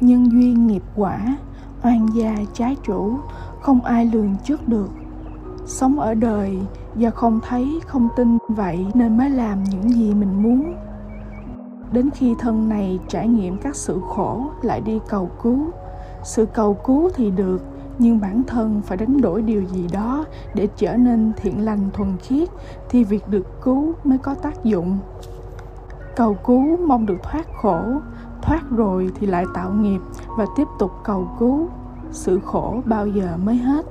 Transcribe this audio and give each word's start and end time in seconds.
nhân 0.00 0.32
duyên 0.32 0.66
nghiệp 0.66 0.82
quả, 0.96 1.36
oan 1.82 2.06
gia 2.14 2.36
trái 2.52 2.76
chủ, 2.86 3.12
không 3.60 3.84
ai 3.84 4.04
lường 4.04 4.34
trước 4.44 4.68
được. 4.68 4.90
Sống 5.66 6.00
ở 6.00 6.14
đời 6.14 6.58
do 6.96 7.10
không 7.10 7.40
thấy, 7.48 7.80
không 7.86 8.08
tin 8.16 8.38
vậy 8.48 8.86
nên 8.94 9.16
mới 9.16 9.30
làm 9.30 9.64
những 9.64 9.88
gì 9.88 10.14
mình 10.14 10.42
muốn. 10.42 10.74
Đến 11.92 12.10
khi 12.14 12.34
thân 12.38 12.68
này 12.68 12.98
trải 13.08 13.28
nghiệm 13.28 13.58
các 13.58 13.76
sự 13.76 14.00
khổ, 14.08 14.44
lại 14.62 14.80
đi 14.80 14.98
cầu 15.08 15.30
cứu. 15.42 15.58
Sự 16.24 16.46
cầu 16.46 16.74
cứu 16.74 17.10
thì 17.14 17.30
được, 17.30 17.62
nhưng 17.98 18.20
bản 18.20 18.42
thân 18.46 18.82
phải 18.82 18.96
đánh 18.96 19.20
đổi 19.20 19.42
điều 19.42 19.62
gì 19.62 19.88
đó 19.92 20.24
để 20.54 20.68
trở 20.76 20.96
nên 20.96 21.32
thiện 21.36 21.64
lành 21.64 21.90
thuần 21.92 22.16
khiết 22.16 22.48
thì 22.88 23.04
việc 23.04 23.28
được 23.28 23.62
cứu 23.62 23.92
mới 24.04 24.18
có 24.18 24.34
tác 24.34 24.64
dụng 24.64 24.98
cầu 26.18 26.34
cứu 26.34 26.76
mong 26.86 27.06
được 27.06 27.22
thoát 27.22 27.46
khổ, 27.62 27.80
thoát 28.42 28.60
rồi 28.70 29.10
thì 29.14 29.26
lại 29.26 29.44
tạo 29.54 29.72
nghiệp 29.72 30.00
và 30.36 30.46
tiếp 30.56 30.64
tục 30.78 30.90
cầu 31.04 31.28
cứu. 31.38 31.68
Sự 32.10 32.40
khổ 32.44 32.82
bao 32.84 33.06
giờ 33.06 33.36
mới 33.44 33.56
hết? 33.56 33.86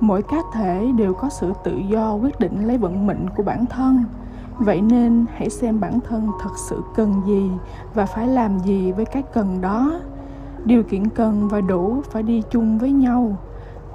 Mỗi 0.00 0.22
cá 0.22 0.36
thể 0.52 0.92
đều 0.96 1.14
có 1.14 1.28
sự 1.28 1.52
tự 1.64 1.76
do 1.76 2.14
quyết 2.14 2.40
định 2.40 2.66
lấy 2.66 2.78
vận 2.78 3.06
mệnh 3.06 3.26
của 3.36 3.42
bản 3.42 3.66
thân. 3.66 4.04
Vậy 4.58 4.80
nên 4.80 5.26
hãy 5.34 5.50
xem 5.50 5.80
bản 5.80 6.00
thân 6.08 6.28
thật 6.40 6.50
sự 6.56 6.80
cần 6.94 7.22
gì 7.26 7.50
và 7.94 8.06
phải 8.06 8.26
làm 8.26 8.58
gì 8.58 8.92
với 8.92 9.04
cái 9.04 9.22
cần 9.22 9.60
đó. 9.60 9.92
Điều 10.64 10.82
kiện 10.82 11.08
cần 11.08 11.48
và 11.48 11.60
đủ 11.60 12.02
phải 12.10 12.22
đi 12.22 12.42
chung 12.50 12.78
với 12.78 12.92
nhau 12.92 13.36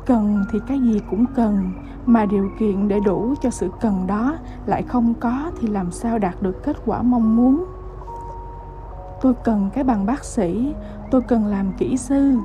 cần 0.08 0.44
thì 0.52 0.60
cái 0.68 0.80
gì 0.80 1.02
cũng 1.10 1.26
cần, 1.36 1.72
mà 2.06 2.26
điều 2.26 2.50
kiện 2.60 2.88
để 2.88 3.00
đủ 3.06 3.34
cho 3.42 3.50
sự 3.50 3.70
cần 3.82 4.08
đó 4.08 4.36
lại 4.66 4.84
không 4.84 5.14
có 5.14 5.52
thì 5.60 5.68
làm 5.68 5.92
sao 5.92 6.20
đạt 6.20 6.42
được 6.42 6.64
kết 6.64 6.78
quả 6.86 7.02
mong 7.02 7.36
muốn? 7.36 7.66
Tôi 9.22 9.34
cần 9.44 9.70
cái 9.74 9.84
bằng 9.84 10.06
bác 10.06 10.24
sĩ, 10.24 10.74
tôi 11.12 11.22
cần 11.22 11.46
làm 11.46 11.72
kỹ 11.78 11.98
sư. 11.98 12.38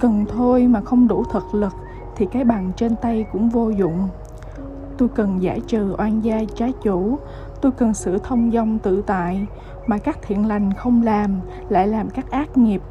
Cần 0.00 0.24
thôi 0.28 0.66
mà 0.66 0.80
không 0.80 1.08
đủ 1.08 1.24
thực 1.24 1.54
lực 1.54 1.72
thì 2.16 2.26
cái 2.26 2.44
bằng 2.44 2.72
trên 2.76 2.96
tay 2.96 3.24
cũng 3.32 3.48
vô 3.48 3.68
dụng. 3.68 4.08
Tôi 4.98 5.08
cần 5.08 5.42
giải 5.42 5.60
trừ 5.66 5.94
oan 5.98 6.24
gia 6.24 6.40
trái 6.54 6.72
chủ, 6.82 7.18
tôi 7.60 7.72
cần 7.72 7.94
sự 7.94 8.18
thông 8.18 8.50
dong 8.50 8.78
tự 8.78 9.02
tại, 9.02 9.46
mà 9.86 9.98
các 9.98 10.18
thiện 10.22 10.48
lành 10.48 10.72
không 10.72 11.02
làm 11.02 11.40
lại 11.68 11.88
làm 11.88 12.10
các 12.10 12.30
ác 12.30 12.56
nghiệp 12.56 12.82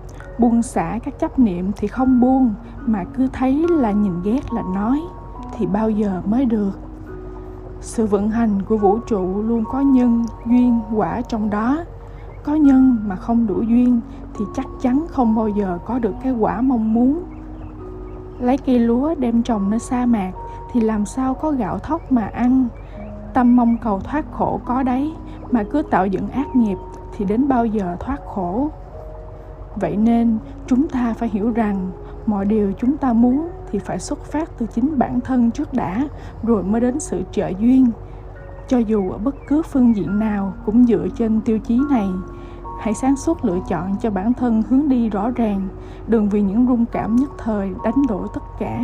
buông 0.41 0.61
xả 0.61 0.99
các 1.03 1.19
chấp 1.19 1.39
niệm 1.39 1.71
thì 1.77 1.87
không 1.87 2.21
buông, 2.21 2.53
mà 2.85 3.03
cứ 3.03 3.27
thấy 3.33 3.65
là 3.69 3.91
nhìn 3.91 4.21
ghét 4.23 4.53
là 4.53 4.63
nói, 4.75 5.01
thì 5.57 5.65
bao 5.65 5.89
giờ 5.89 6.21
mới 6.25 6.45
được? 6.45 6.79
Sự 7.81 8.05
vận 8.05 8.29
hành 8.29 8.61
của 8.61 8.77
vũ 8.77 8.99
trụ 9.07 9.41
luôn 9.41 9.63
có 9.71 9.81
nhân, 9.81 10.25
duyên, 10.45 10.79
quả 10.95 11.21
trong 11.21 11.49
đó. 11.49 11.77
Có 12.43 12.55
nhân 12.55 12.97
mà 13.07 13.15
không 13.15 13.47
đủ 13.47 13.61
duyên 13.61 14.01
thì 14.37 14.45
chắc 14.55 14.65
chắn 14.81 15.05
không 15.09 15.35
bao 15.35 15.47
giờ 15.47 15.79
có 15.85 15.99
được 15.99 16.13
cái 16.23 16.33
quả 16.33 16.61
mong 16.61 16.93
muốn. 16.93 17.23
Lấy 18.39 18.57
cây 18.57 18.79
lúa 18.79 19.15
đem 19.15 19.43
trồng 19.43 19.69
nơi 19.69 19.79
sa 19.79 20.05
mạc 20.05 20.31
thì 20.71 20.81
làm 20.81 21.05
sao 21.05 21.33
có 21.33 21.51
gạo 21.51 21.79
thóc 21.79 22.11
mà 22.11 22.25
ăn? 22.33 22.67
Tâm 23.33 23.55
mong 23.55 23.77
cầu 23.83 23.99
thoát 23.99 24.25
khổ 24.31 24.59
có 24.65 24.83
đấy, 24.83 25.13
mà 25.51 25.63
cứ 25.63 25.81
tạo 25.81 26.05
dựng 26.07 26.29
ác 26.29 26.55
nghiệp 26.55 26.77
thì 27.17 27.25
đến 27.25 27.47
bao 27.47 27.65
giờ 27.65 27.97
thoát 27.99 28.17
khổ? 28.25 28.69
Vậy 29.75 29.97
nên, 29.97 30.37
chúng 30.67 30.87
ta 30.87 31.13
phải 31.17 31.29
hiểu 31.29 31.51
rằng 31.51 31.91
mọi 32.25 32.45
điều 32.45 32.71
chúng 32.77 32.97
ta 32.97 33.13
muốn 33.13 33.49
thì 33.71 33.79
phải 33.79 33.99
xuất 33.99 34.25
phát 34.25 34.49
từ 34.57 34.65
chính 34.73 34.99
bản 34.99 35.19
thân 35.21 35.51
trước 35.51 35.73
đã, 35.73 36.07
rồi 36.43 36.63
mới 36.63 36.81
đến 36.81 36.99
sự 36.99 37.21
trợ 37.31 37.47
duyên. 37.47 37.87
Cho 38.67 38.77
dù 38.77 39.09
ở 39.09 39.17
bất 39.17 39.35
cứ 39.47 39.61
phương 39.61 39.95
diện 39.95 40.19
nào 40.19 40.53
cũng 40.65 40.83
dựa 40.83 41.07
trên 41.17 41.41
tiêu 41.41 41.59
chí 41.59 41.79
này, 41.89 42.07
hãy 42.79 42.93
sáng 42.93 43.15
suốt 43.15 43.45
lựa 43.45 43.59
chọn 43.69 43.95
cho 44.01 44.09
bản 44.09 44.33
thân 44.33 44.63
hướng 44.69 44.89
đi 44.89 45.09
rõ 45.09 45.29
ràng, 45.29 45.67
đừng 46.07 46.29
vì 46.29 46.41
những 46.41 46.67
rung 46.67 46.85
cảm 46.85 47.15
nhất 47.15 47.29
thời 47.37 47.69
đánh 47.83 48.07
đổi 48.09 48.27
tất 48.33 48.43
cả. 48.59 48.81